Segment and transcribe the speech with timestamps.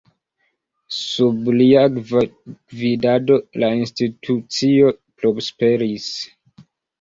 [0.99, 4.89] Sub lia gvidado la institucio
[5.21, 6.09] prosperis.